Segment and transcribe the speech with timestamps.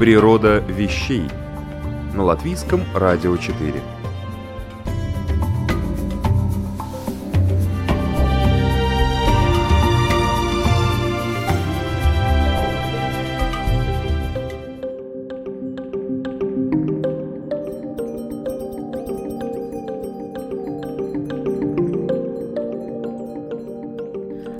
[0.00, 1.24] Природа вещей
[2.14, 3.74] на латвийском радио 4.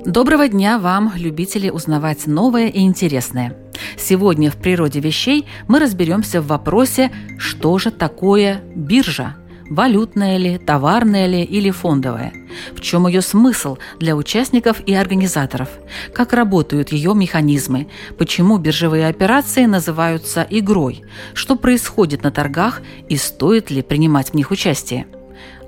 [0.05, 3.55] Доброго дня вам, любители узнавать новое и интересное.
[4.01, 9.37] Сегодня в природе вещей мы разберемся в вопросе, что же такое биржа–
[9.69, 12.33] валютная ли, товарная ли или фондовая?
[12.75, 15.69] В чем ее смысл для участников и организаторов?
[16.13, 17.87] Как работают ее механизмы?
[18.17, 21.03] Почему биржевые операции называются игрой?
[21.33, 25.07] Что происходит на торгах и стоит ли принимать в них участие?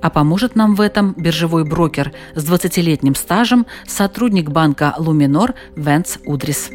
[0.01, 6.69] А поможет нам в этом биржевой брокер с 20-летним стажем, сотрудник банка «Луминор» Венц Удрис.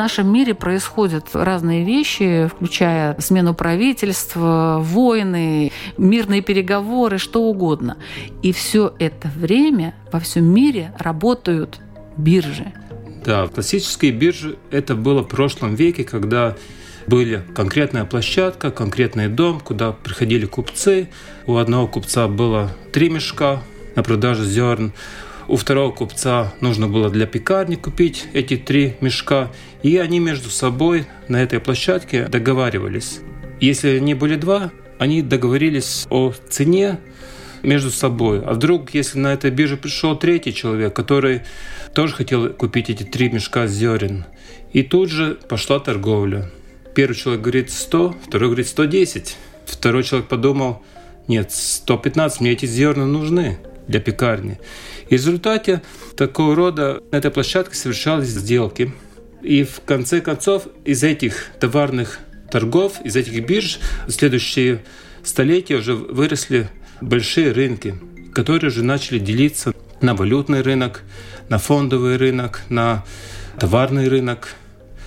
[0.00, 7.98] Нашем мире происходят разные вещи, включая смену правительства, войны, мирные переговоры, что угодно.
[8.42, 11.80] И все это время во всем мире работают
[12.16, 12.72] биржи.
[13.26, 16.56] Да, классические биржи– это было в прошлом веке, когда
[17.06, 21.10] были конкретная площадка, конкретный дом, куда приходили купцы.
[21.46, 23.62] У одного купца было три мешка
[23.96, 24.92] на продажу зерн,
[25.50, 29.50] у второго купца нужно было для пекарни купить эти три мешка,
[29.82, 33.18] и они между собой на этой площадке договаривались.
[33.60, 37.00] Если они были два, они договорились о цене
[37.64, 38.40] между собой.
[38.44, 41.40] А вдруг, если на этой бирже пришел третий человек, который
[41.94, 44.26] тоже хотел купить эти три мешка зерен,
[44.72, 46.48] и тут же пошла торговля.
[46.94, 49.36] Первый человек говорит 100, второй говорит 110.
[49.66, 50.82] Второй человек подумал,
[51.26, 54.58] нет, 115, мне эти зерна нужны для пекарни.
[55.10, 55.82] И в результате
[56.16, 58.92] такого рода на этой площадке совершались сделки.
[59.42, 64.82] И в конце концов из этих товарных торгов, из этих бирж в следующие
[65.24, 66.68] столетия уже выросли
[67.00, 67.96] большие рынки,
[68.32, 71.02] которые уже начали делиться на валютный рынок,
[71.48, 73.04] на фондовый рынок, на
[73.58, 74.54] товарный рынок,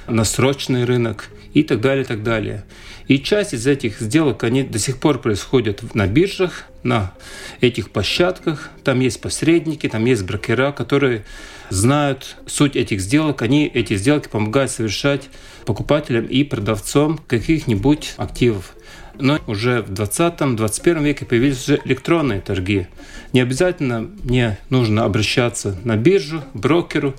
[0.08, 2.66] на срочный рынок и так далее, так далее.
[3.08, 7.14] И часть из этих сделок, они до сих пор происходят на биржах, на
[7.62, 8.70] этих площадках.
[8.84, 11.26] Там есть посредники, там есть брокера, которые
[11.70, 13.42] знают суть этих сделок.
[13.42, 15.30] Они эти сделки помогают совершать
[15.66, 18.76] покупателям и продавцам каких-нибудь активов.
[19.20, 22.88] Но уже в 20-21 веке появились уже электронные торги.
[23.32, 27.14] Не обязательно мне нужно обращаться на биржу, брокеру.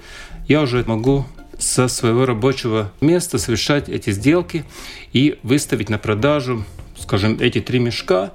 [0.48, 1.24] Я уже могу
[1.58, 4.64] со своего рабочего места совершать эти сделки
[5.12, 6.64] и выставить на продажу,
[6.98, 8.32] скажем, эти три мешка,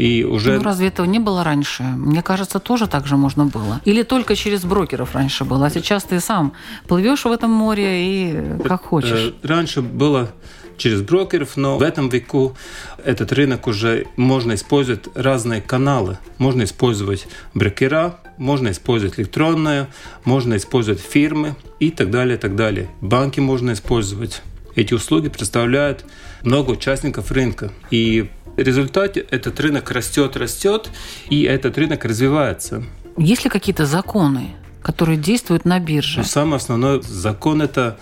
[0.00, 0.56] и уже...
[0.56, 1.82] Ну, разве этого не было раньше?
[1.82, 3.80] Мне кажется, тоже так же можно было.
[3.84, 6.54] Или только через брокеров раньше было, а сейчас ты сам
[6.88, 9.34] плывешь в этом море и как хочешь.
[9.42, 10.30] Э, раньше было
[10.78, 12.56] через брокеров, но в этом веку
[13.04, 16.16] этот рынок уже можно использовать разные каналы.
[16.38, 19.88] Можно использовать брокера, можно использовать электронное,
[20.24, 22.88] можно использовать фирмы и так далее, так далее.
[23.02, 24.40] Банки можно использовать.
[24.76, 26.06] Эти услуги представляют
[26.42, 27.70] много участников рынка.
[27.90, 28.30] И
[28.62, 30.90] результате этот рынок растет, растет,
[31.28, 32.84] и этот рынок развивается.
[33.16, 36.18] Есть ли какие-то законы, которые действуют на бирже?
[36.18, 37.98] Но самый основной закон– это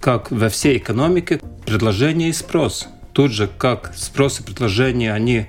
[0.00, 2.88] как во всей экономике, предложение и спрос.
[3.12, 5.46] Тут же, как спрос и предложение, они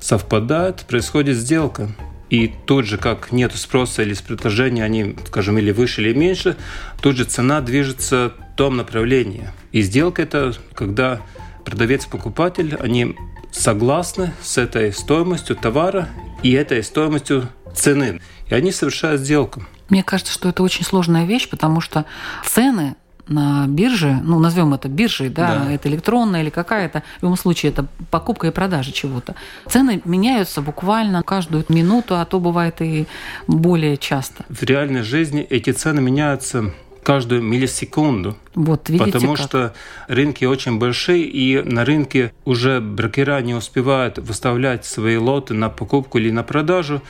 [0.00, 1.88] совпадают, происходит сделка.
[2.30, 6.56] И тут же, как нет спроса или предложения, они, скажем, или выше, или меньше,
[7.00, 9.50] тут же цена движется в том направлении.
[9.72, 11.20] И сделка– это когда
[11.64, 13.16] продавец и покупатель, они
[13.54, 16.08] согласны с этой стоимостью товара
[16.42, 18.20] и этой стоимостью цены.
[18.48, 19.64] И они совершают сделку.
[19.88, 22.04] Мне кажется, что это очень сложная вещь, потому что
[22.44, 22.96] цены
[23.26, 27.72] на бирже, ну, назовем это биржей, да, да, это электронная или какая-то, в любом случае
[27.72, 29.34] это покупка и продажа чего-то.
[29.66, 33.06] Цены меняются буквально каждую минуту, а то бывает и
[33.46, 34.44] более часто.
[34.50, 36.72] В реальной жизни эти цены меняются
[37.04, 38.36] каждую миллисекунду.
[38.54, 39.46] Вот, видите Потому как?
[39.46, 39.74] что
[40.08, 46.18] рынки очень большие, и на рынке уже брокера не успевают выставлять свои лоты на покупку
[46.18, 47.02] или на продажу,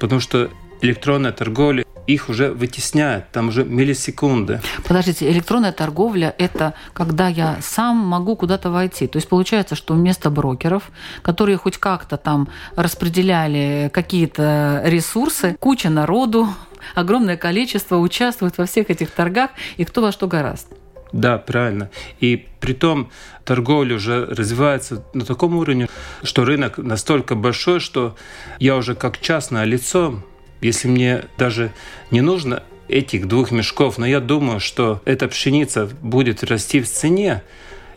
[0.00, 0.50] потому что
[0.80, 4.60] электронная торговля их уже вытесняет, там уже миллисекунды.
[4.86, 9.06] Подождите, электронная торговля– это когда я сам могу куда-то войти.
[9.06, 10.90] То есть получается, что вместо брокеров,
[11.22, 16.48] которые хоть как-то там распределяли какие-то ресурсы, куча народу,
[16.94, 20.68] огромное количество участвует во всех этих торгах, и кто во что гораст.
[21.12, 21.90] Да, правильно.
[22.18, 23.10] И при том
[23.44, 25.88] торговля уже развивается на таком уровне,
[26.24, 28.16] что рынок настолько большой, что
[28.58, 30.22] я уже как частное лицо
[30.64, 31.72] если мне даже
[32.10, 37.42] не нужно этих двух мешков, но я думаю, что эта пшеница будет расти в цене,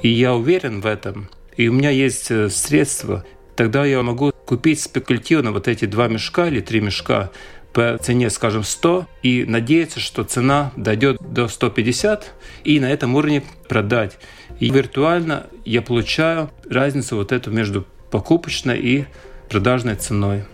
[0.02, 3.26] и я уверен в этом, и у меня есть э, средства,
[3.56, 7.32] тогда я могу купить спекулятивно вот эти два мешка или три мешка
[7.78, 12.34] по цене, скажем, 100, и надеяться, что цена дойдет до 150,
[12.64, 14.18] и на этом уровне продать.
[14.60, 19.06] И виртуально я получаю разницу вот эту между покупочной и
[19.48, 20.46] продажной ценой.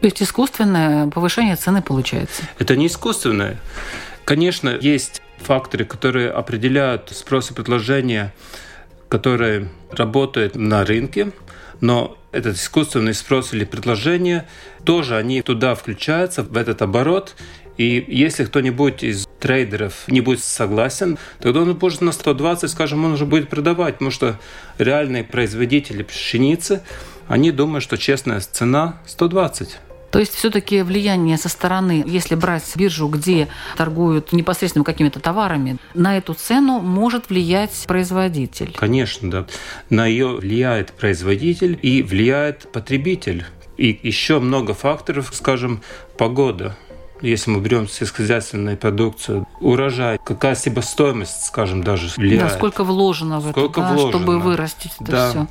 [0.00, 2.42] То есть искусственное повышение цены получается?
[2.58, 3.56] Это не искусственное.
[4.26, 8.34] Конечно, есть факторы, которые определяют спрос и предложение,
[9.08, 11.32] которые работают на рынке,
[11.80, 14.46] но этот искусственный спрос или предложение,
[14.84, 17.34] тоже они туда включаются, в этот оборот.
[17.76, 23.12] И если кто-нибудь из трейдеров не будет согласен, тогда он может на 120, скажем, он
[23.12, 24.38] уже будет продавать, потому что
[24.78, 26.82] реальные производители пшеницы,
[27.28, 29.78] они думают, что честная цена 120.
[30.10, 36.16] То есть все-таки влияние со стороны, если брать биржу, где торгуют непосредственно какими-то товарами, на
[36.16, 38.72] эту цену может влиять производитель.
[38.74, 39.46] Конечно, да.
[39.90, 43.44] На ее влияет производитель и влияет потребитель.
[43.76, 45.82] И еще много факторов, скажем,
[46.16, 46.76] погода.
[47.20, 52.52] Если мы берем сельскохозяйственную продукцию, урожай, какая себестоимость, скажем, даже влияет.
[52.52, 54.10] Да, сколько вложено в сколько это, да, вложено.
[54.10, 55.30] чтобы вырастить это да.
[55.30, 55.48] все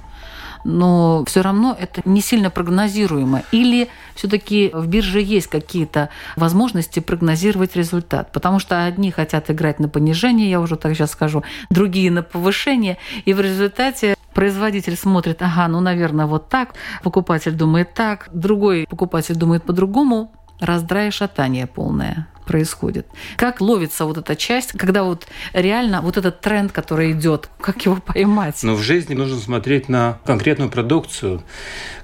[0.68, 3.44] но все равно это не сильно прогнозируемо.
[3.52, 8.32] Или все-таки в бирже есть какие-то возможности прогнозировать результат?
[8.34, 12.98] Потому что одни хотят играть на понижение, я уже так сейчас скажу, другие на повышение,
[13.24, 19.36] и в результате производитель смотрит, ага, ну, наверное, вот так, покупатель думает так, другой покупатель
[19.36, 23.06] думает по-другому, раздрай шатание полное происходит.
[23.36, 27.98] Как ловится вот эта часть, когда вот реально вот этот тренд, который идет, как его
[27.98, 28.64] поймать?
[28.64, 31.44] Но в жизни нужно смотреть на конкретную продукцию.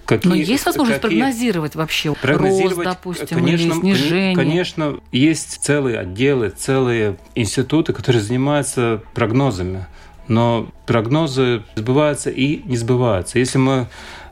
[0.06, 1.18] Какие, Но есть возможность какие...
[1.18, 4.36] прогнозировать вообще прогнозировать, рост, допустим, конечно, или снижение?
[4.36, 9.88] Конечно, есть целые отделы, целые институты, которые занимаются прогнозами.
[10.28, 13.40] Но прогнозы сбываются и не сбываются.
[13.40, 13.88] Если мы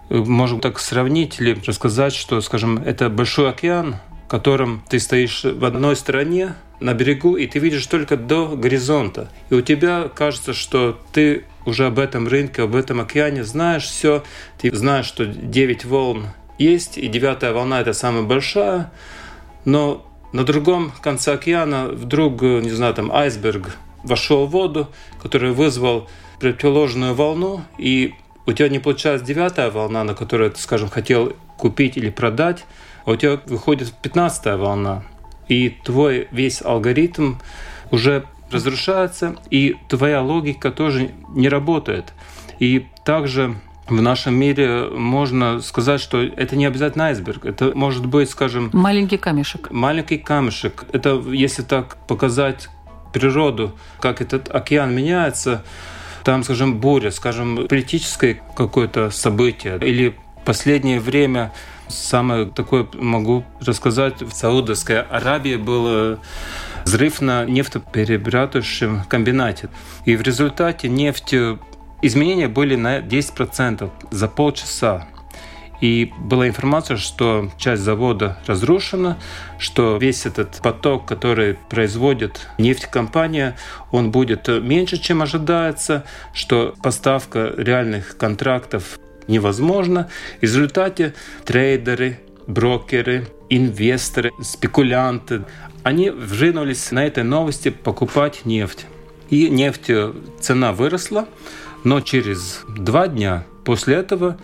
[0.10, 3.96] э, можем так сравнить или рассказать, что, скажем, это большой океан,
[4.32, 9.30] котором ты стоишь в одной стороне на берегу, и ты видишь только до горизонта.
[9.50, 14.24] И у тебя кажется, что ты уже об этом рынке, об этом океане знаешь все.
[14.58, 18.94] Ты знаешь, что 9 волн есть, и девятая волна– это самая большая.
[19.66, 24.88] Но на другом конце океана вдруг, не знаю, там айсберг вошел в воду,
[25.22, 26.08] который вызвал
[26.40, 28.14] противоположную волну, и
[28.46, 32.64] у тебя не получается девятая волна, на которую ты, скажем, хотел купить или продать,
[33.06, 35.04] а у тебя выходит 15 волна,
[35.48, 37.36] и твой весь алгоритм
[37.92, 42.14] уже разрушается, и твоя логика тоже не работает.
[42.60, 43.56] И также
[43.88, 47.46] в нашем мире можно сказать, что это не обязательно айсберг.
[47.46, 48.70] Это может быть, скажем...
[48.74, 49.72] Маленький камешек.
[49.72, 50.86] Маленький камешек.
[50.94, 52.70] Это, если так показать
[53.12, 55.64] природу, как этот океан меняется,
[56.24, 60.16] там, скажем, буря, скажем, политическое какое-то событие или
[60.46, 61.52] последнее время
[61.92, 64.22] Самое такое могу рассказать.
[64.22, 66.18] В Саудовской Аравии был
[66.86, 69.70] взрыв на нефтеперерабатывающем комбинате.
[70.06, 71.60] И в результате нефти
[72.02, 75.08] изменения были на 10% за полчаса.
[75.82, 79.18] И была информация, что часть завода разрушена,
[79.58, 83.58] что весь этот поток, который производит нефтекомпания,
[83.92, 90.10] он будет меньше, чем ожидается, что поставка реальных контрактов невозможно.
[90.40, 91.14] В результате
[91.46, 95.44] трейдеры, брокеры, инвесторы, спекулянты,
[95.84, 98.86] они вжинулись на этой новости покупать нефть.
[99.30, 101.28] И нефть э, цена выросла,
[101.84, 104.38] но через два дня после этого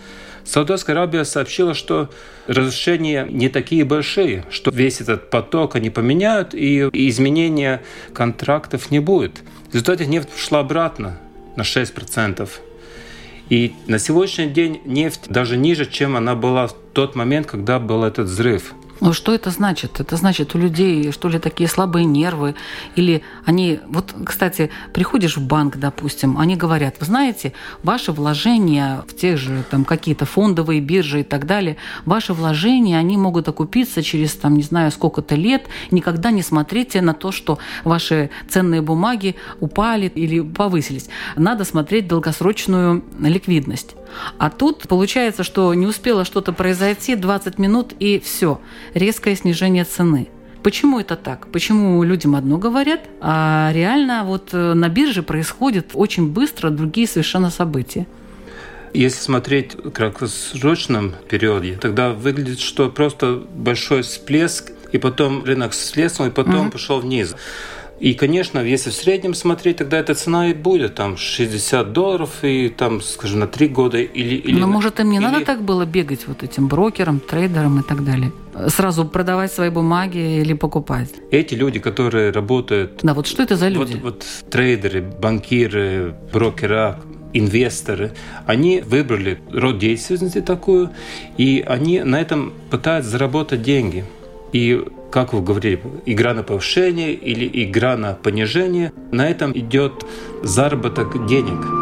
[0.48, 2.10] Саудовская Аравия сообщила, что
[2.48, 9.44] разрушения не такие большие, что весь этот поток они поменяют, и изменения контрактов не будет.
[9.70, 11.20] В результате нефть пошла обратно
[11.58, 12.50] на 6%.
[13.50, 18.04] И на сегодняшний день нефть даже ниже, чем она была в тот момент, когда был
[18.04, 18.74] этот взрыв.
[19.00, 20.00] Ну что это значит?
[20.00, 22.56] Это значит, у людей что ли такие слабые нервы?
[22.96, 23.80] Или они...
[23.88, 29.64] Вот, кстати, приходишь в банк, допустим, они говорят, вы знаете, ваши вложения в тех же
[29.70, 34.64] там какие-то фондовые биржи и так далее, ваши вложения, они могут окупиться через там не
[34.64, 35.68] знаю сколько-то лет.
[35.92, 41.10] Никогда не смотрите на то, что ваши ценные бумаги упали или повысились.
[41.36, 43.96] Надо смотреть долгосрочную ликвидность.
[44.38, 48.62] А тут получается, что не успело что-то произойти, 20 минут и все,
[48.94, 50.30] резкое снижение цены.
[50.64, 51.48] Почему это так?
[51.52, 57.50] Почему людям одно говорят, а реально вот э, на бирже происходят очень быстро другие совершенно
[57.50, 58.06] события?
[58.94, 66.20] Если смотреть в краткосрочном периоде, тогда выглядит, что просто большой всплеск, и потом рынок слез,
[66.20, 66.72] и потом mm-hmm.
[66.72, 67.36] пошел вниз.
[68.00, 72.70] И, конечно, если в среднем смотреть, тогда эта цена и будет там 60 долларов и
[72.70, 74.36] там, скажем, на 3 года или...
[74.36, 75.24] или Но может им не или...
[75.24, 78.32] надо так было бегать вот этим брокерам, трейдерам и так далее?
[78.68, 81.10] Сразу продавать свои бумаги или покупать?
[81.32, 83.00] Эти люди, которые работают...
[83.02, 83.94] Да, вот что это за люди?
[83.94, 87.00] Вот, вот трейдеры, банкиры, брокера,
[87.34, 88.14] инвесторы,
[88.46, 90.92] они выбрали род деятельности такую,
[91.38, 94.06] и они на этом пытаются заработать деньги.
[94.54, 100.06] И как вы говорили, игра на повышение или игра на понижение, на этом идет
[100.44, 101.77] заработок денег.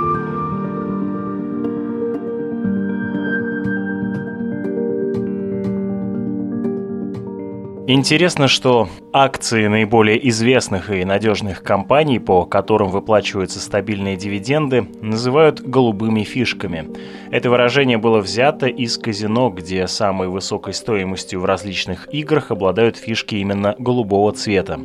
[7.87, 16.23] Интересно, что акции наиболее известных и надежных компаний, по которым выплачиваются стабильные дивиденды, называют «голубыми
[16.23, 16.89] фишками».
[17.29, 23.35] Это выражение было взято из казино, где самой высокой стоимостью в различных играх обладают фишки
[23.35, 24.79] именно голубого цвета.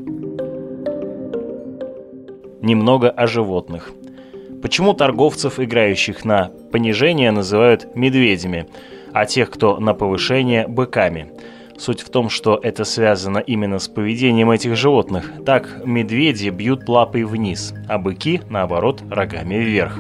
[2.61, 3.93] Немного о животных.
[4.61, 8.67] Почему торговцев, играющих на понижение, называют медведями,
[9.15, 11.33] а тех, кто на повышение– быками–
[11.81, 15.33] Суть в том, что это связано именно с поведением этих животных.
[15.47, 19.99] Так, медведи бьют лапой вниз, а быки, наоборот, рогами вверх.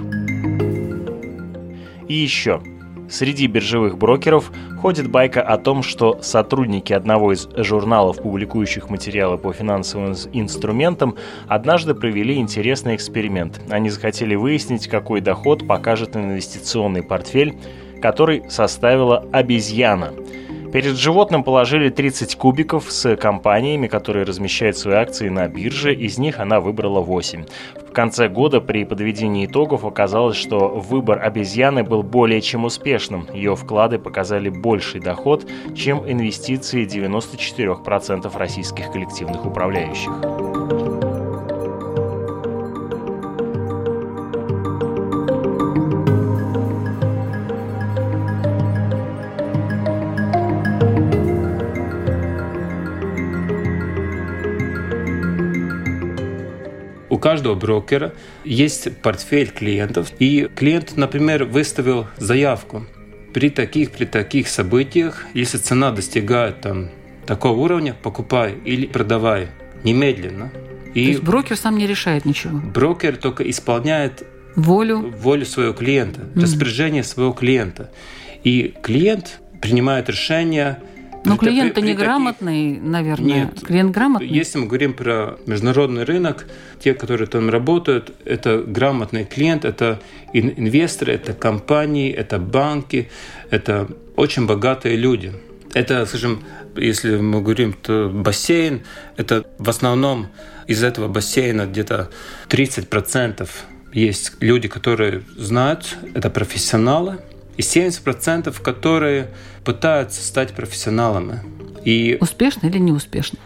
[2.06, 2.60] И еще.
[3.08, 9.54] Среди биржевых брокеров ходит байка о том, что сотрудники одного из журналов, публикующих материалы по
[9.54, 11.16] финансовым инструментам,
[11.48, 13.58] однажды провели интересный эксперимент.
[13.70, 17.58] Они захотели выяснить, какой доход покажет инвестиционный портфель,
[18.02, 20.12] который составила обезьяна–
[20.72, 26.38] Перед животным положили 30 кубиков с компаниями, которые размещают свои акции на бирже, из них
[26.38, 27.44] она выбрала 8.
[27.88, 33.26] В конце года при подведении итогов оказалось, что выбор обезьяны был более чем успешным.
[33.34, 40.49] Ее вклады показали больший доход, чем инвестиции 94% российских коллективных управляющих.
[57.40, 58.12] Каждого брокера
[58.44, 62.86] есть портфель клиентов, и клиент, например, выставил заявку.
[63.32, 66.90] При таких, при таких событиях, если цена достигает там,
[67.26, 69.48] такого уровня, покупай или продавай
[69.84, 70.50] немедленно.
[70.94, 72.58] И То есть брокер сам не решает ничего?
[72.58, 76.42] Брокер только исполняет волю, волю своего клиента, mm-hmm.
[76.42, 77.90] распоряжение своего клиента.
[78.44, 80.78] И клиент принимает решение
[81.24, 82.88] но клиент-то неграмотный, таких...
[82.88, 83.44] наверное.
[83.44, 83.60] Нет.
[83.60, 84.28] Клиент грамотный?
[84.28, 86.46] Если мы говорим про международный рынок,
[86.82, 90.00] те, которые там работают, это грамотный клиент, это
[90.32, 93.10] инвесторы, это компании, это банки,
[93.50, 95.32] это очень богатые люди.
[95.74, 96.42] Это, скажем,
[96.76, 98.82] если мы говорим, то бассейн,
[99.16, 100.28] это в основном
[100.66, 102.10] из этого бассейна где-то
[102.48, 103.48] 30%
[103.92, 107.18] есть люди, которые знают, это профессионалы,
[107.56, 109.30] и 70% которые
[109.64, 111.40] пытаются стать профессионалами.
[111.84, 113.38] И успешно или неуспешно?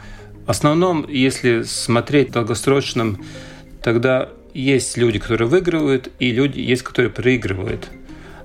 [0.47, 3.25] В основном, если смотреть в долгосрочном,
[3.83, 7.89] тогда есть люди, которые выигрывают, и люди есть, которые проигрывают.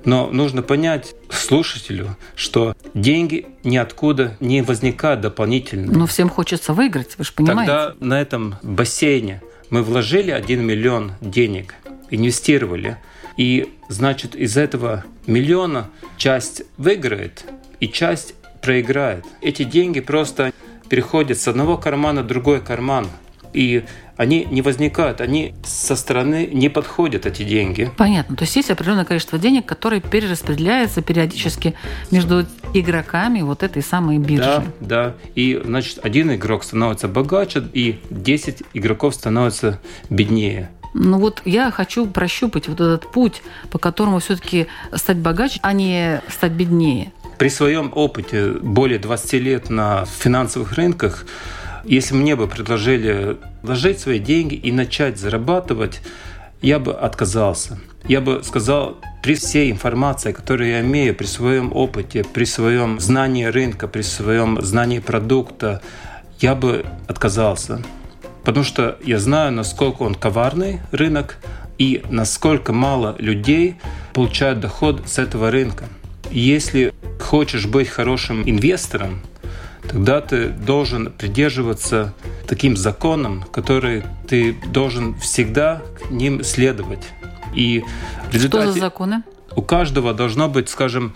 [0.06, 5.92] Но нужно понять слушателю, что деньги ниоткуда не возникают дополнительно.
[5.92, 7.72] Но всем хочется выиграть, вы же понимаете.
[7.72, 11.76] Тогда на этом бассейне мы вложили 1 миллион денег,
[12.10, 12.98] инвестировали,
[13.40, 17.46] и значит из этого миллиона часть выиграет
[17.80, 19.24] и часть проиграет.
[19.42, 20.52] Эти деньги просто
[20.90, 23.08] переходят с одного кармана в другой карман.
[23.54, 23.86] И
[24.18, 27.90] они не возникают, они со стороны не подходят, эти деньги.
[27.96, 28.36] Понятно.
[28.36, 31.76] То есть есть определенное количество денег, которые перераспределяются периодически
[32.12, 34.44] между игроками вот этой самой биржи.
[34.44, 35.16] Да, да.
[35.36, 39.80] И, значит, один игрок становится богаче, и 10 игроков становятся
[40.10, 40.70] беднее.
[40.94, 46.22] Ну вот я хочу прощупать вот этот путь, по которому все-таки стать богаче, а не
[46.30, 47.12] стать беднее.
[47.38, 51.26] При своем опыте более 20 лет на финансовых рынках,
[51.86, 56.02] если мне бы предложили вложить свои деньги и начать зарабатывать,
[56.62, 57.80] я бы отказался.
[58.08, 63.46] Я бы сказал, при всей информации, которую я имею, при своем опыте, при своем знании
[63.46, 65.82] рынка, при своем знании продукта,
[66.40, 67.82] я бы отказался.
[68.44, 71.38] Потому что я знаю, насколько он коварный рынок
[71.78, 73.76] и насколько мало людей
[74.14, 75.86] получают доход с этого рынка.
[76.32, 79.22] Если хочешь быть хорошим инвестором,
[79.88, 82.14] тогда ты должен придерживаться
[82.48, 87.08] таким законам, которые ты должен всегда к ним следовать.
[87.56, 87.84] И
[88.30, 89.24] в результате Что за законы?
[89.56, 91.16] У каждого должно быть, скажем,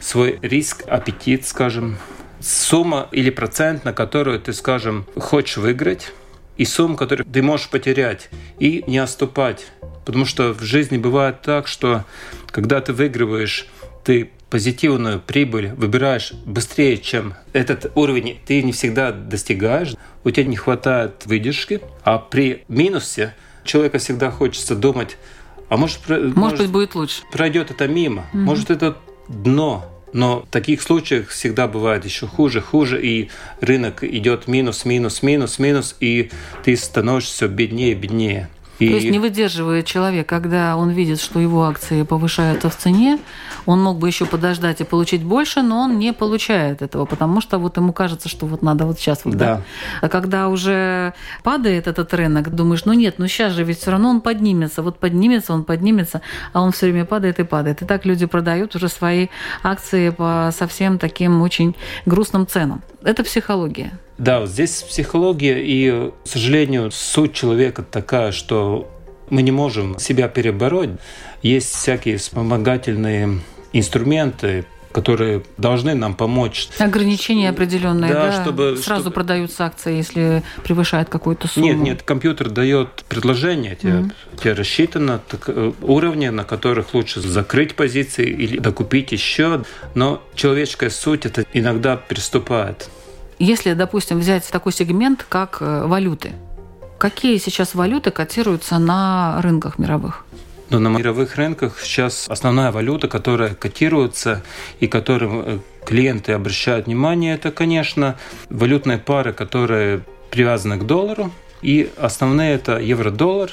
[0.00, 1.96] свой риск, аппетит, скажем,
[2.40, 6.12] сумма или процент, на которую ты, скажем, хочешь выиграть,
[6.60, 9.68] и сумма, которую ты можешь потерять, и не отступать.
[10.04, 12.04] Потому что в жизни бывает так, что
[12.50, 13.66] когда ты выигрываешь,
[14.04, 20.56] ты позитивную прибыль выбираешь быстрее, чем этот уровень ты не всегда достигаешь, у тебя не
[20.56, 25.16] хватает выдержки, а при минусе человека всегда хочется думать,
[25.70, 27.22] а может, может, может быть, будет лучше.
[27.32, 28.26] Пройдет это мимо.
[28.34, 28.38] Mm-hmm.
[28.38, 28.98] Может, это
[29.28, 29.89] дно.
[30.12, 35.58] Но в таких случаях всегда бывает еще хуже, хуже, и рынок идет минус, минус, минус,
[35.58, 36.30] минус, и
[36.64, 38.48] ты становишься все беднее, беднее.
[38.80, 38.88] И...
[38.88, 43.18] То есть не выдерживает человек, когда он видит, что его акции повышаются в цене,
[43.66, 47.58] он мог бы еще подождать и получить больше, но он не получает этого, потому что
[47.58, 49.56] вот ему кажется, что вот надо вот сейчас вот, да.
[49.56, 49.62] да?
[50.00, 54.08] А когда уже падает этот рынок, думаешь, ну нет, ну сейчас же ведь все равно
[54.08, 56.22] он поднимется, вот поднимется, он поднимется,
[56.52, 57.82] а он все время падает и падает.
[57.82, 59.28] И так люди продают уже свои
[59.62, 62.82] акции по совсем таким очень грустным ценам.
[63.02, 63.92] Это психология.
[64.20, 68.86] Да, вот здесь психология, и, к сожалению, суть человека такая, что
[69.30, 70.90] мы не можем себя перебороть.
[71.40, 73.40] Есть всякие вспомогательные
[73.72, 76.68] инструменты, которые должны нам помочь.
[76.78, 78.42] Ограничения определенные, да, да?
[78.42, 79.14] чтобы сразу чтобы...
[79.14, 81.68] продаются акции, если превышает какую-то сумму.
[81.68, 84.12] Нет, нет, компьютер дает предложение, тебе, mm-hmm.
[84.38, 90.90] тебе рассчитано так, э, уровни, на которых лучше закрыть позиции или докупить еще, но человеческая
[90.90, 92.90] суть это иногда приступает.
[93.40, 96.32] Если, допустим, взять такой сегмент, как э, валюты,
[96.98, 100.26] какие сейчас валюты котируются на рынках мировых?
[100.68, 104.42] Но на мировых рынках сейчас основная валюта, которая котируется
[104.78, 108.18] и которым э, клиенты обращают внимание, это, конечно,
[108.50, 111.32] валютные пары, которые привязаны к доллару.
[111.62, 113.50] И основные это евро-доллар,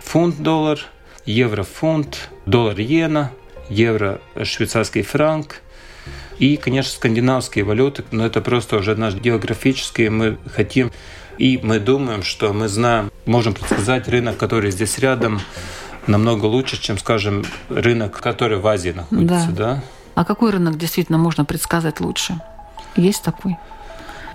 [0.00, 0.80] фунт-доллар,
[1.24, 3.30] евро-фунт, доллар-иена,
[3.70, 5.60] евро-швейцарский франк,
[6.38, 10.10] и, конечно, скандинавские валюты, но это просто уже наш географические.
[10.10, 10.90] Мы хотим
[11.38, 15.40] и мы думаем, что мы знаем, можем предсказать рынок, который здесь рядом,
[16.06, 19.48] намного лучше, чем, скажем, рынок, который в Азии находится.
[19.50, 19.74] Да.
[19.74, 19.84] Да?
[20.14, 22.38] А какой рынок действительно можно предсказать лучше?
[22.96, 23.56] Есть такой?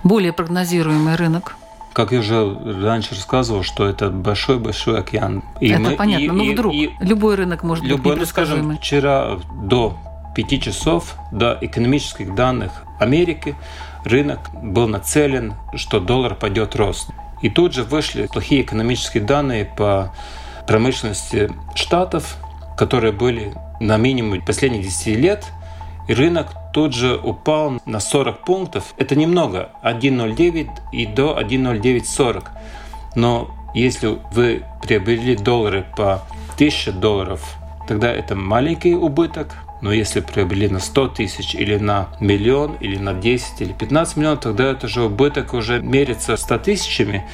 [0.04, 1.56] Более прогнозируемый рынок?
[1.92, 5.42] Как я уже раньше рассказывал, что это большой-большой океан.
[5.60, 8.76] И это мы, понятно, и, но ну, вдруг и, любой рынок может любой, быть непредсказуемый.
[8.76, 9.96] Ну, скажем, вчера до
[10.34, 13.56] 5 часов до экономических данных Америки
[14.04, 17.10] рынок был нацелен, что доллар пойдет рост.
[17.42, 20.12] И тут же вышли плохие экономические данные по
[20.66, 22.36] промышленности штатов,
[22.76, 25.46] которые были на минимуме последних 10 лет,
[26.06, 28.94] и рынок тут же упал на 40 пунктов.
[28.96, 32.44] Это немного, 1,09 и до 1,0940.
[33.16, 36.22] Но если вы приобрели доллары по
[36.54, 37.56] 1000 долларов,
[37.88, 43.14] тогда это маленький убыток, но если приобрели на 100 тысяч или на миллион, или на
[43.14, 47.26] 10 или 15 миллионов, тогда это же убыток уже мерится 100 тысячами.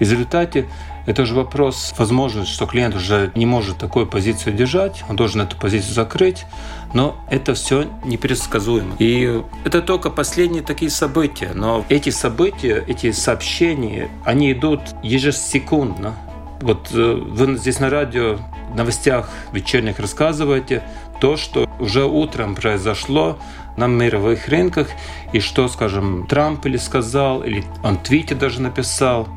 [0.00, 0.66] И в результате
[1.06, 5.56] это же вопрос возможности, что клиент уже не может такую позицию держать, он должен эту
[5.56, 6.46] позицию закрыть,
[6.94, 8.94] но это все непредсказуемо.
[8.98, 16.14] И это только последние такие события, но эти события, эти сообщения, они идут ежесекундно.
[16.60, 18.38] Вот э, вы здесь на радио
[18.76, 20.84] новостях вечерних рассказываете
[21.20, 23.38] то, что уже утром произошло
[23.76, 24.88] на мировых рынках,
[25.32, 29.28] и что, скажем, Трамп или сказал, или он в твите даже написал.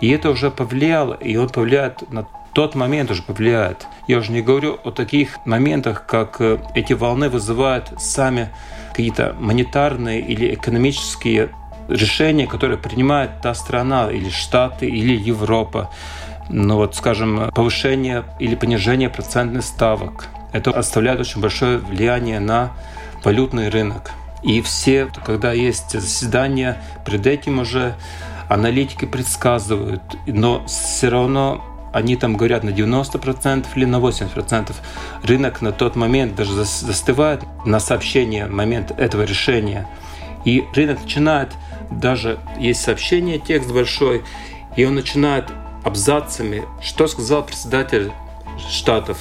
[0.00, 3.86] И это уже повлияло, и он повлияет на тот момент уже повлияет.
[4.08, 8.48] Я уже не говорю о таких моментах, как э, эти волны вызывают сами
[8.92, 11.50] какие-то монетарные или экономические
[11.86, 15.90] решения, которые принимает та страна, или Штаты, или Европа
[16.48, 20.28] ну вот, скажем, повышение или понижение процентных ставок.
[20.56, 22.72] Это оставляет очень большое влияние на
[23.22, 24.12] валютный рынок.
[24.42, 27.94] И все, когда есть заседания, перед этим уже
[28.48, 34.72] аналитики предсказывают, но все равно они там говорят на 90% или на 80%.
[35.24, 39.86] Рынок на тот момент даже застывает на сообщение, момент этого решения.
[40.46, 41.50] И рынок начинает,
[41.90, 44.22] даже есть сообщение, текст большой,
[44.74, 45.52] и он начинает
[45.84, 48.10] абзацами, что сказал председатель
[48.70, 49.18] Штатов,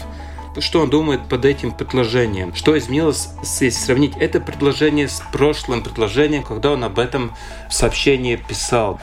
[0.60, 6.44] что он думает под этим предложением, что изменилось, если сравнить это предложение с прошлым предложением,
[6.44, 7.34] когда он об этом
[7.70, 9.00] в сообщении писал.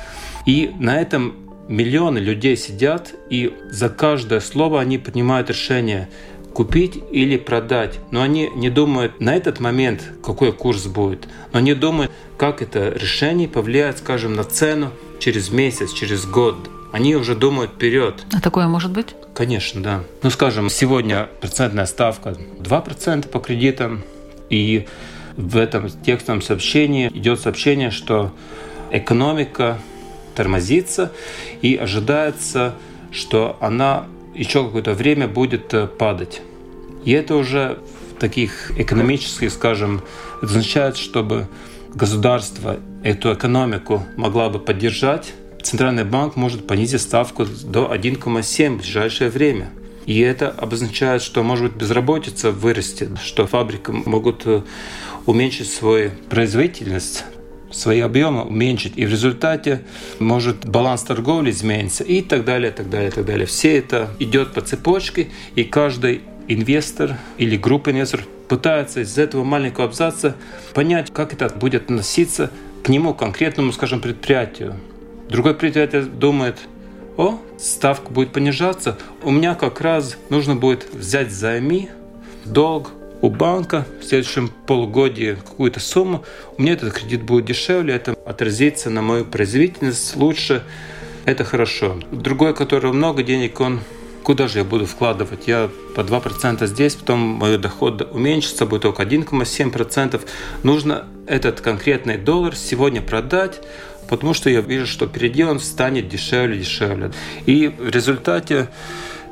[0.46, 1.34] И на этом
[1.68, 6.08] миллионы людей сидят, и за каждое слово они принимают решение
[6.52, 7.98] купить или продать.
[8.10, 11.26] Но они не думают на этот момент, какой курс будет.
[11.52, 16.56] Но они думают, как это решение повлияет, скажем, на цену через месяц, через год.
[16.92, 18.24] Они уже думают вперед.
[18.32, 19.14] А такое может быть?
[19.34, 20.04] Конечно, да.
[20.22, 24.04] Ну, скажем, сегодня процентная ставка 2% по кредитам,
[24.50, 24.86] и
[25.36, 28.30] в этом текстовом сообщении идет сообщение, что
[28.90, 29.78] экономика
[30.34, 31.12] тормозится,
[31.62, 32.74] и ожидается,
[33.10, 36.42] что она еще какое-то время будет э, падать.
[37.04, 37.78] И это уже
[38.10, 40.02] в таких экономических, скажем,
[40.42, 41.48] означает, чтобы
[41.94, 49.30] государство эту экономику могла бы поддержать, Центральный банк может понизить ставку до 1,7 в ближайшее
[49.30, 49.70] время.
[50.06, 54.62] И это обозначает, что, может быть, безработица вырастет, что фабрики могут э,
[55.26, 57.24] уменьшить свою производительность
[57.70, 59.82] свои объемы уменьшить, и в результате
[60.18, 63.46] может баланс торговли измениться и так далее, так далее, так далее.
[63.46, 69.86] Все это идет по цепочке, и каждый инвестор или группа инвесторов пытается из этого маленького
[69.86, 70.36] абзаца
[70.74, 72.50] понять, как это будет относиться
[72.84, 74.76] к нему, конкретному, скажем, предприятию.
[75.32, 76.58] Другое предприятие думает,
[77.16, 81.88] о, ставка будет понижаться, у меня как раз нужно будет взять займи,
[82.44, 82.90] долг,
[83.22, 86.22] у банка в следующем полугодии какую-то сумму,
[86.58, 90.64] у меня этот кредит будет дешевле, это отразится на мою производительность лучше,
[91.24, 91.98] это хорошо.
[92.10, 93.80] Другой, который много денег, он
[94.22, 95.46] куда же я буду вкладывать?
[95.46, 100.20] Я по 2% здесь, потом мой доход уменьшится, будет только 1,7%.
[100.62, 103.60] Нужно этот конкретный доллар сегодня продать,
[104.12, 107.12] потому что я вижу, что впереди он станет дешевле, дешевле.
[107.46, 108.68] И в результате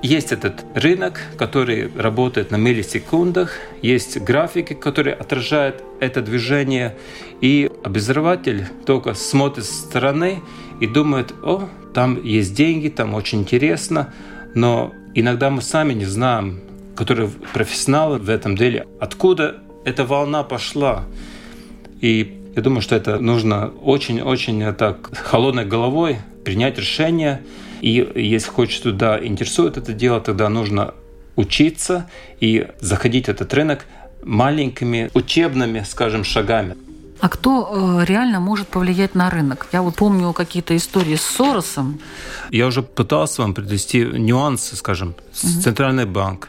[0.03, 6.97] есть этот рынок, который работает на миллисекундах, есть графики, которые отражают это движение,
[7.43, 10.40] и обозреватель только смотрит со стороны
[10.81, 14.14] и думает, о, там есть деньги, там очень интересно,
[14.55, 16.62] но иногда мы сами не знаем,
[16.97, 21.05] которые профессионалы в этом деле, откуда эта волна пошла.
[22.01, 27.43] И я думаю, что это нужно очень-очень так холодной головой принять решение–
[27.81, 30.95] и если хочешь туда интересует это дело, тогда нужно
[31.37, 32.11] учиться
[32.41, 33.87] и заходить в этот рынок
[34.23, 36.77] маленькими учебными, скажем, шагами.
[37.21, 39.67] А кто э, реально может повлиять на рынок?
[39.73, 42.01] Я вот помню какие-то истории с Соросом.
[42.51, 45.63] Я уже пытался вам привести нюансы, скажем, с угу.
[45.63, 46.49] Центральный банк.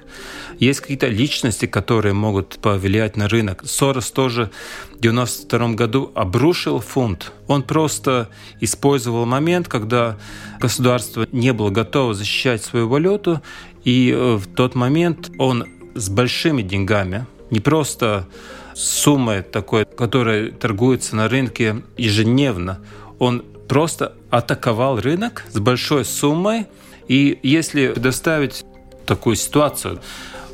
[0.60, 3.64] Есть какие-то личности, которые могут повлиять на рынок.
[3.66, 4.52] Сорос тоже
[4.92, 7.34] в 1992 году обрушил фунт.
[7.48, 8.30] Он просто
[8.62, 10.18] использовал момент, когда
[10.60, 13.42] государство не было готово защищать свою валюту,
[13.84, 18.28] и э, в тот момент он с большими деньгами, не просто
[18.76, 22.80] суммой такой, которая торгуется на рынке ежедневно,
[23.20, 26.68] он просто атаковал рынок с большой суммой.
[27.08, 28.66] И если предоставить
[29.06, 30.02] такую ситуацию,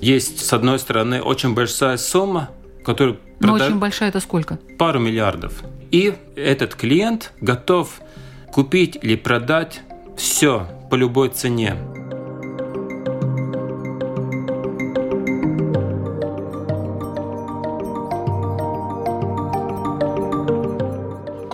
[0.02, 2.50] есть, с одной стороны, очень большая сумма,
[2.84, 4.60] которую Но очень большая это сколько?
[4.78, 5.64] Пару миллиардов.
[5.92, 8.02] И этот клиент готов
[8.52, 9.82] купить или продать
[10.18, 11.76] все по любой цене.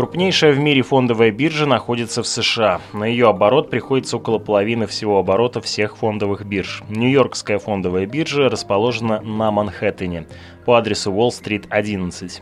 [0.03, 2.81] Крупнейшая в мире фондовая биржа находится в США.
[2.91, 6.83] На ее оборот приходится около половины всего оборота всех фондовых бирж.
[6.89, 10.27] Нью-Йоркская фондовая биржа расположена на Манхэттене
[10.65, 12.41] по адресу Уолл-стрит 11.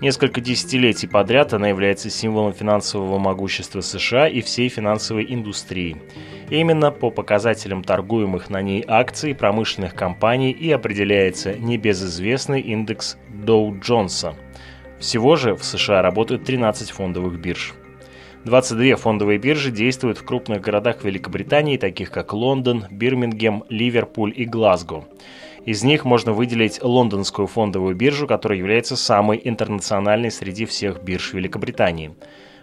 [0.00, 5.98] Несколько десятилетий подряд она является символом финансового могущества США и всей финансовой индустрии.
[6.48, 14.34] Именно по показателям торгуемых на ней акций промышленных компаний и определяется небезызвестный индекс Доу Джонса–
[15.04, 17.74] всего же в США работают 13 фондовых бирж.
[18.44, 25.04] 22 фондовые биржи действуют в крупных городах Великобритании, таких как Лондон, Бирмингем, Ливерпуль и Глазго.
[25.66, 32.14] Из них можно выделить лондонскую фондовую биржу, которая является самой интернациональной среди всех бирж Великобритании.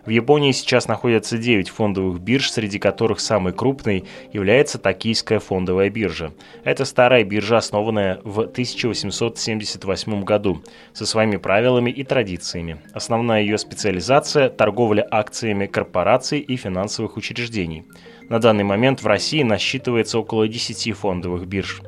[0.04, 6.32] В Японии сейчас находятся 9 фондовых бирж, среди которых самой крупной является Токийская фондовая биржа.
[6.64, 12.82] Это старая биржа, основанная в 1878 году, со своими правилами и традициями.
[12.94, 17.86] Основная ее специализация– торговля акциями корпораций и финансовых учреждений.
[18.28, 21.82] На данный момент в России насчитывается около 10 фондовых бирж,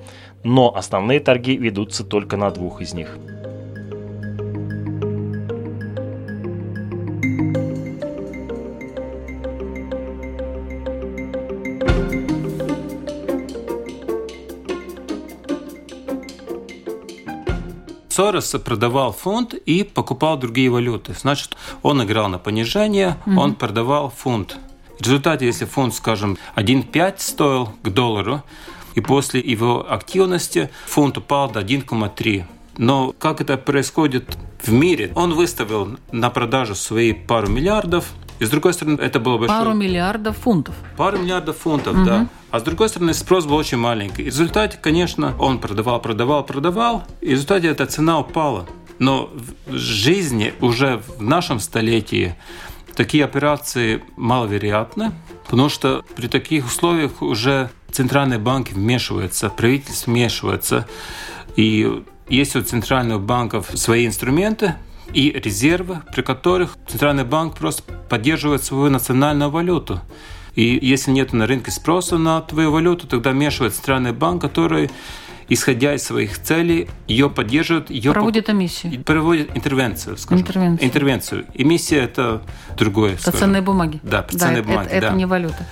[0.44, 3.18] но основные торги ведутся только на двух из них–
[18.14, 21.16] Сорос продавал фунт и покупал другие валюты.
[21.20, 23.40] Значит, он играл на понижение, угу.
[23.40, 24.56] он продавал фунт.
[25.00, 28.44] В результате, если фунт, скажем, 1,5 стоил к доллару,
[28.94, 32.46] и после его активности фунт упал до 1,3.
[32.78, 35.12] Но как это происходит в мире?
[35.16, 39.60] Он выставил на продажу свои пару миллиардов, и с другой стороны, это было большое...
[39.60, 40.76] Пару миллиардов фунтов.
[40.98, 42.06] Пару миллиардов фунтов, угу.
[42.06, 42.28] да.
[42.52, 44.24] А с другой стороны, спрос был очень маленький.
[44.24, 48.66] В результате, конечно, он продавал, продавал, продавал, и в результате эта цена упала.
[49.00, 49.30] Но
[49.66, 52.36] в жизни уже в нашем столетии
[52.96, 55.12] такие операции маловероятны,
[55.44, 60.88] потому что при таких условиях уже центральные банки вмешиваются, правительство вмешивается.
[61.56, 64.76] И есть у центральных банков свои инструменты,
[65.12, 70.02] и резервы, при которых Центральный банк просто поддерживает свою национальную валюту.
[70.56, 74.90] И если нет на рынке спроса на твою валюту, тогда вмешивает Центральный банк, который
[75.50, 77.90] исходя из своих целей, ее поддерживает.
[77.90, 79.04] Ее проводит эмиссию.
[79.04, 80.42] Проводит интервенцию, скажем.
[80.42, 80.88] Интервенцию.
[80.88, 81.46] Интервенцию.
[81.54, 82.42] Эмиссия– это
[82.78, 83.14] другое.
[83.14, 84.00] Это ценные бумаги.
[84.04, 84.88] Да, ценные да, бумаги.
[84.88, 85.08] Это, да.
[85.08, 85.68] это не валюта.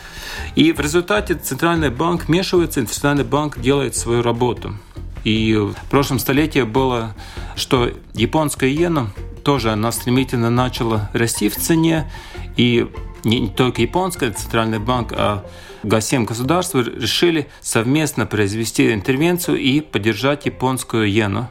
[0.56, 4.76] И в результате Центральный банк вмешивается, и Центральный банк делает свою работу.
[5.24, 7.16] И в прошлом столетии было,
[7.56, 9.12] что японская иена
[9.44, 12.12] тоже она стремительно начала расти в цене,
[12.58, 12.88] и
[13.24, 15.46] не только японская центральный банк, а
[15.84, 21.50] Г7 государства решили совместно произвести интервенцию и поддержать японскую иену.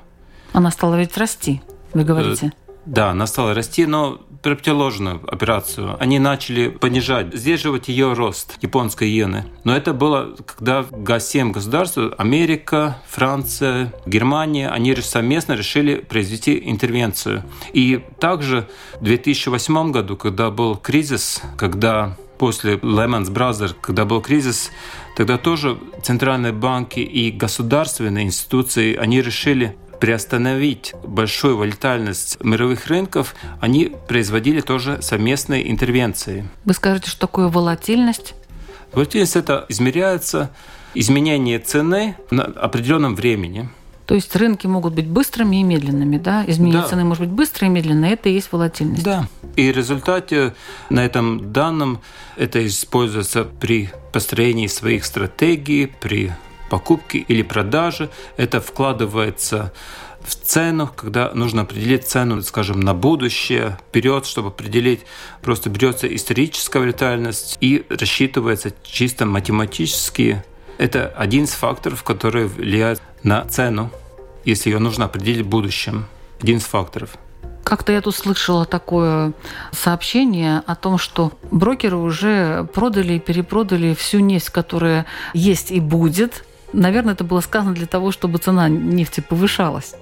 [0.52, 2.46] Она стала ведь расти, вы говорите?
[2.46, 5.96] Э, да, она стала расти, но противоположную операцию.
[6.00, 9.44] Они начали понижать, сдерживать ее рост японской иены.
[9.64, 17.44] Но это было, когда Г7 государства, Америка, Франция, Германия, они совместно решили произвести интервенцию.
[17.72, 18.68] И также
[19.00, 24.70] в 2008 году, когда был кризис, когда после Lehman Brothers, когда был кризис,
[25.14, 33.92] тогда тоже центральные банки и государственные институции, они решили приостановить большую волатильность мировых рынков, они
[34.08, 36.48] производили тоже совместные интервенции.
[36.64, 38.34] Вы скажете, что такое волатильность?
[38.92, 40.50] Волатильность это измеряется
[40.94, 43.68] изменение цены на определенном времени.
[44.06, 46.44] То есть рынки могут быть быстрыми и медленными, да?
[46.44, 46.88] Изменение да.
[46.88, 49.04] цены может быть быстро и медленно, это и есть волатильность.
[49.04, 49.28] Да.
[49.54, 50.54] И в результате
[50.88, 52.00] на этом данном
[52.36, 56.32] это используется при построении своих стратегий, при
[56.70, 58.08] покупки или продажи.
[58.38, 59.72] Это вкладывается
[60.22, 65.00] в цену, когда нужно определить цену, скажем, на будущее, вперед, чтобы определить,
[65.42, 70.42] просто берется историческая волатильность и рассчитывается чисто математически.
[70.78, 73.90] Это один из факторов, который влияет на цену,
[74.44, 76.06] если ее нужно определить в будущем.
[76.40, 77.10] Один из факторов.
[77.64, 79.32] Как-то я тут слышала такое
[79.72, 86.44] сообщение о том, что брокеры уже продали и перепродали всю нефть, которая есть и будет,
[86.72, 89.94] Наверное, это было сказано для того, чтобы цена нефти повышалась.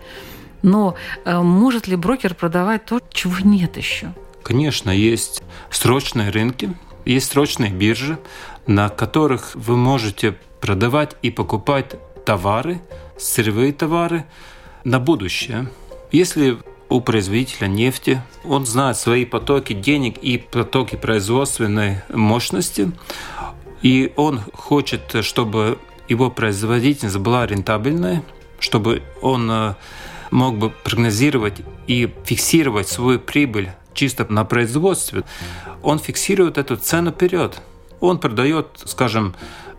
[0.62, 4.12] Но э, может ли брокер продавать то, чего нет еще?
[4.42, 8.18] Конечно, есть срочные рынки, есть срочные биржи,
[8.66, 12.80] на которых вы можете продавать и покупать товары,
[13.18, 14.24] сырьевые товары
[14.84, 15.68] на будущее.
[16.12, 22.90] Если у производителя нефти, он знает свои потоки денег и потоки производственной мощности,
[23.82, 28.22] и он хочет, чтобы его производительность была рентабельной,
[28.60, 29.74] чтобы он э,
[30.30, 35.24] мог бы прогнозировать и фиксировать свою прибыль чисто на производстве,
[35.82, 37.60] он фиксирует эту цену вперед.
[38.00, 39.34] Он продает, скажем,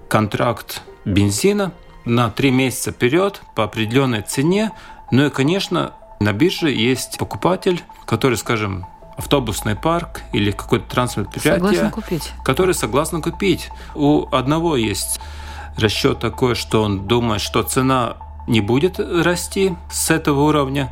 [0.09, 1.71] контракт бензина
[2.05, 4.71] на три месяца вперед по определенной цене.
[5.11, 8.85] Ну и, конечно, на бирже есть покупатель, который, скажем,
[9.17, 12.31] автобусный парк или какой-то транспортное предприятие, купить.
[12.43, 13.69] который согласно купить.
[13.95, 15.19] У одного есть
[15.77, 20.91] расчет такой, что он думает, что цена не будет расти с этого уровня,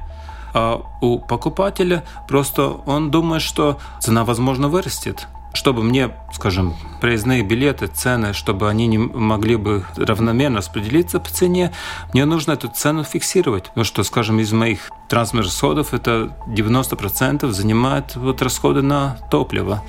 [0.53, 7.87] а у покупателя просто он думает, что цена, возможно, вырастет чтобы мне, скажем, проездные билеты,
[7.87, 11.73] цены, чтобы они не могли бы равномерно распределиться по цене,
[12.13, 13.65] мне нужно эту цену фиксировать.
[13.69, 19.83] Потому что, скажем, из моих транспортных расходов это 90% занимает вот расходы на топливо.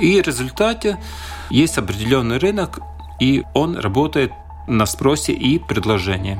[0.00, 0.98] И в результате
[1.50, 2.80] есть определенный рынок,
[3.20, 4.32] и он работает
[4.66, 6.38] на спросе и предложении.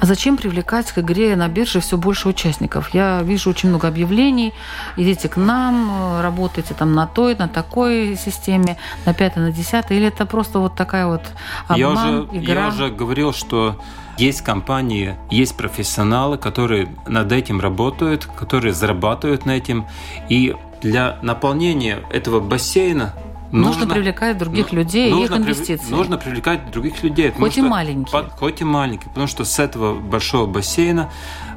[0.00, 2.94] А зачем привлекать к игре на бирже все больше участников?
[2.94, 4.54] Я вижу очень много объявлений.
[4.96, 9.98] Идите к нам, работайте там на той, на такой системе, на пятой, на десятой.
[9.98, 11.22] Или это просто вот такая вот
[11.68, 12.62] обман, я уже, игра?
[12.62, 13.76] Я уже говорил, что
[14.16, 19.86] есть компании, есть профессионалы, которые над этим работают, которые зарабатывают на этом.
[20.30, 23.12] И для наполнения этого бассейна
[23.52, 25.90] Нужно, нужно привлекать других людей нужно, и их инвестиции.
[25.90, 27.32] Нужно привлекать других людей.
[27.32, 28.12] Хоть и маленькие.
[28.12, 29.08] Под, хоть и маленькие.
[29.08, 31.10] Потому что с этого большого бассейна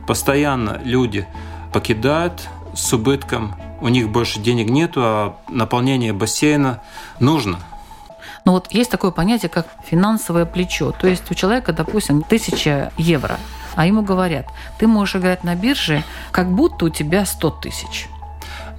[0.08, 1.28] постоянно люди
[1.72, 3.56] покидают с убытком.
[3.80, 6.82] У них больше денег нету, а наполнение бассейна
[7.20, 7.60] нужно.
[8.46, 10.92] Но вот есть такое понятие, как финансовое плечо.
[10.92, 13.40] То есть у человека, допустим, тысяча евро,
[13.76, 14.48] а ему говорят,
[14.80, 18.08] ты можешь играть на бирже, как будто у тебя 100 тысяч.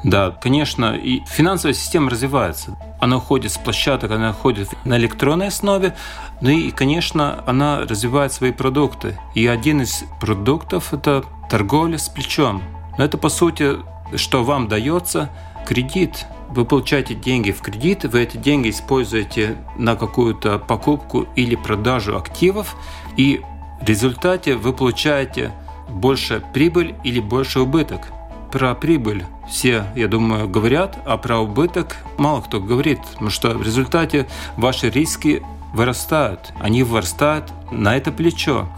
[0.04, 2.76] Да, конечно, и финансовая система развивается.
[3.00, 5.96] Она уходит с площадок, она уходит на электронной основе,
[6.42, 9.18] ну и, конечно, она развивает свои продукты.
[9.34, 12.62] И один из продуктов– это торговля с плечом.
[12.98, 13.78] Но это, по сути,
[14.14, 15.30] что вам дается
[15.66, 16.26] кредит.
[16.50, 22.76] Вы получаете деньги в кредит, вы эти деньги используете на какую-то покупку или продажу активов,
[23.16, 23.40] и
[23.80, 25.52] в результате вы получаете
[25.88, 28.08] больше прибыль или больше убыток
[28.52, 33.62] про прибыль все, я думаю, говорят, а про убыток мало кто говорит, потому что в
[33.62, 34.26] результате
[34.56, 35.42] ваши риски
[35.74, 36.52] вырастают.
[36.60, 38.68] Они вырастают на это плечо.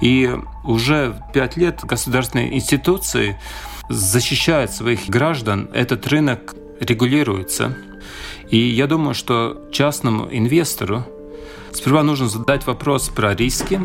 [0.00, 3.38] И уже пять лет государственные институции
[3.88, 7.76] защищают своих граждан, этот рынок регулируется.
[8.48, 11.04] И я думаю, что частному инвестору
[11.72, 13.80] сперва нужно задать вопрос про риски,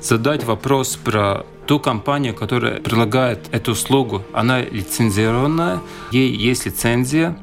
[0.00, 7.36] задать вопрос про ту компанию, которая предлагает эту услугу, она лицензированная, ей есть лицензия,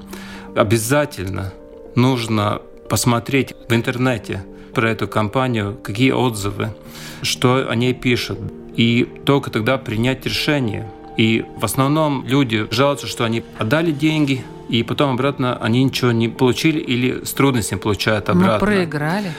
[0.56, 1.54] обязательно
[1.96, 4.44] нужно посмотреть в интернете
[4.74, 6.76] про эту компанию, какие отзывы,
[7.22, 8.40] что они пишут,
[8.76, 10.90] и только тогда принять решение.
[11.18, 16.28] И в основном люди жалуются, что они отдали деньги, и потом обратно они ничего не
[16.28, 18.54] получили или с трудностями получают обратно.
[18.54, 19.32] Но проиграли?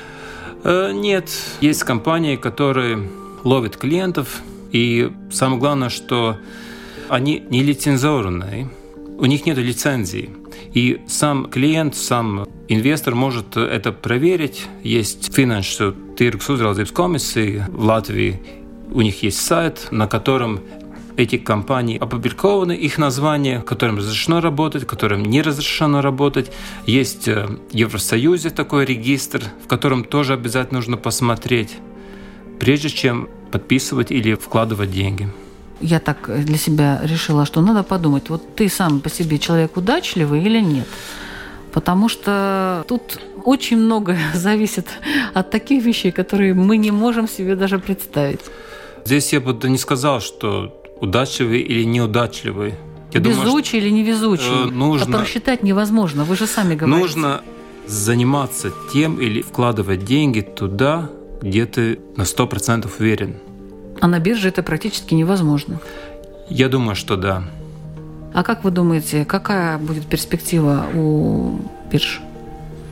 [0.67, 1.31] Э, нет.
[1.61, 3.09] Есть компании, которые
[3.45, 6.39] ловят клиентов, и самое главное, что
[7.09, 8.69] они не лицензионные,
[9.17, 10.31] у них нет лицензии.
[10.75, 14.67] И сам клиент, сам инвестор может это проверить.
[14.83, 18.41] Есть Finanšu tirgus uzraudzības комиссии в Латвии.
[18.91, 20.61] У них есть сайт, на котором
[21.17, 26.53] эти компании опубликованы, их названия, которым разрешено работать, которым не разрешено работать.
[26.87, 31.77] Есть э, в Евросоюзе такой регистр, в котором тоже обязательно нужно посмотреть,
[32.61, 35.29] прежде чем подписывать или вкладывать деньги.
[35.81, 40.43] Я так для себя решила, что надо подумать, вот ты сам по себе человек удачливый
[40.43, 40.87] или нет?
[41.73, 44.87] Потому что тут очень многое зависит
[45.35, 48.41] от таких вещей, которые мы не можем себе даже представить.
[49.05, 52.75] Здесь я бы не сказал, что удачливый или неудачливый.
[53.13, 54.69] Я везучий думаю, или невезучий.
[54.69, 57.01] Э, нужно, это рассчитать невозможно, вы же сами говорите.
[57.01, 57.41] Нужно
[57.87, 63.37] заниматься тем или вкладывать деньги туда, где ты на 100% уверен.
[64.01, 65.81] А на бирже это практически невозможно.
[66.49, 67.45] Я думаю, что да.
[68.35, 71.59] А как вы думаете, какая будет перспектива у
[71.91, 72.21] бирж?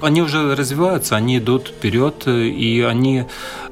[0.01, 3.25] Они уже развиваются, они идут вперед, и они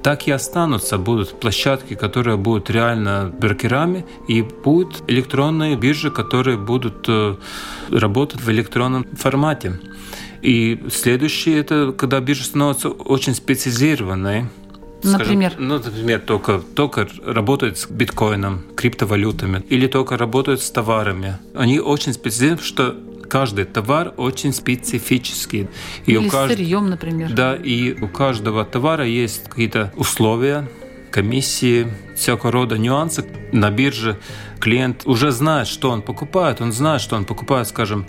[0.02, 0.98] так и останутся.
[0.98, 7.36] Будут площадки, которые будут реально брокерами, и будут электронные биржи, которые будут э,
[7.90, 9.80] работать в электронном формате.
[10.42, 14.46] И следующее это когда биржа становится очень специализированной,
[15.04, 15.50] Например?
[15.50, 21.38] Скажем, ну, например, только, только работают с биткоином, криптовалютами, или только работают с товарами.
[21.54, 22.96] Они очень специализированы, что
[23.32, 25.66] каждый товар очень специфический.
[26.04, 26.52] И Или у кажд...
[26.52, 27.32] сырьем, например.
[27.32, 30.68] Да, и у каждого товара есть какие-то условия,
[31.10, 33.24] комиссии, всякого рода нюансы.
[33.50, 34.18] На бирже
[34.60, 36.60] клиент уже знает, что он покупает.
[36.60, 38.04] Он знает, что он покупает, скажем,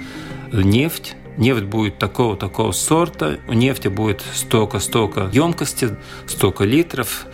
[0.52, 5.96] нефть, нефть будет такого-такого сорта, у нефти будет столько-столько емкости,
[6.28, 7.28] столько литров,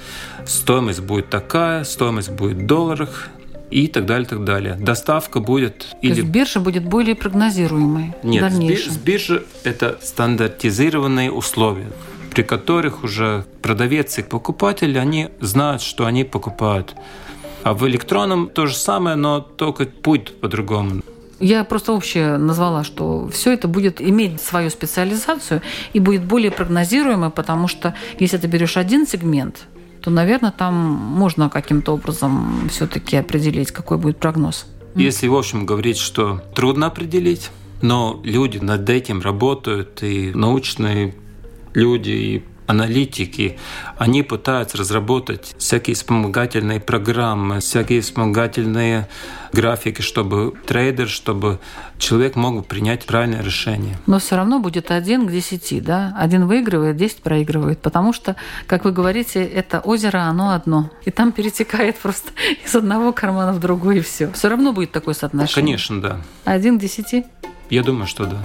[0.46, 3.30] стоимость будет такая, стоимость будет в долларах
[3.72, 4.76] и так далее, так далее.
[4.80, 5.80] Доставка будет...
[5.80, 6.16] То или...
[6.16, 11.92] есть биржа будет более прогнозируемой Нет, с биржи это стандартизированные условия
[12.30, 16.96] при которых уже продавец и покупатель, они знают, что они покупают.
[17.64, 21.02] А в электронном то же самое, но только путь по-другому.
[21.40, 25.62] Я просто общее назвала, что все это будет иметь свою специализацию
[25.94, 29.66] и будет более прогнозируемо, потому что если ты берешь один сегмент,
[30.02, 34.66] то, наверное, там можно каким-то образом все-таки определить, какой будет прогноз.
[34.96, 41.16] Если, в общем, говорить, что трудно определить, но люди над этим работают, и научные
[41.74, 43.58] люди, и аналитики,
[43.98, 49.08] они пытаются разработать всякие вспомогательные программы, всякие вспомогательные
[49.52, 51.60] графики, чтобы трейдер, чтобы
[51.98, 53.98] человек мог принять правильное решение.
[54.06, 56.16] Но все равно будет один к десяти, да?
[56.16, 58.36] Один выигрывает, десять проигрывает, потому что,
[58.68, 60.92] как вы говорите, это озеро, оно одно.
[61.06, 62.30] И там перетекает просто
[62.64, 64.32] из одного кармана в другой, и все.
[64.34, 65.56] Все равно будет такое соотношение.
[65.56, 66.22] Конечно, да.
[66.46, 67.26] Один к десяти?
[67.72, 68.38] Я думаю, что да.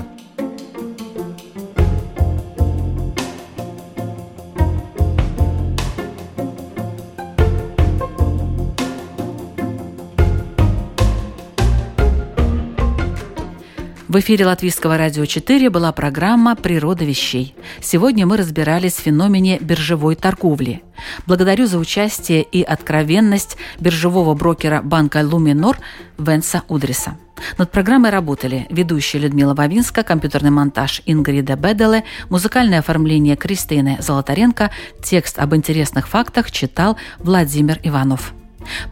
[14.15, 17.57] В эфире Латвийского радио 4 была программа «Природа вещей».
[17.81, 20.85] Сегодня мы разбирались в феномене биржевой торговли.
[21.27, 25.79] Благодарю за участие и откровенность биржевого брокера банка «Луминор»
[26.17, 27.19] Венса Удриса.
[27.59, 34.71] Над программой работали ведущая Людмила Бавинска, компьютерный монтаж Ингрида Беделе, музыкальное оформление Кристины Золотаренко,
[35.03, 38.33] текст об интересных фактах читал Владимир Иванов.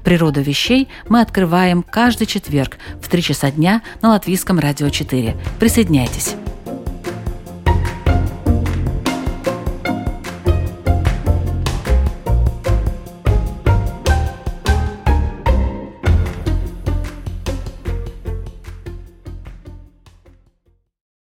[0.05, 5.37] Природу вещей мы открываем каждый четверг в 3 часа дня на Латвийском радио 4.
[5.59, 6.35] Присоединяйтесь.